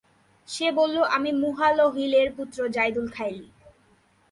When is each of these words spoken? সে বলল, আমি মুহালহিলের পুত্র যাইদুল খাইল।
সে 0.47 0.67
বলল, 0.71 0.97
আমি 1.09 1.31
মুহালহিলের 1.33 2.27
পুত্র 2.37 2.59
যাইদুল 2.67 3.07
খাইল। 3.11 3.37